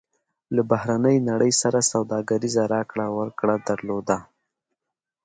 [0.55, 4.17] له بهرنۍ نړۍ سره سوداګریزه راکړه ورکړه درلوده.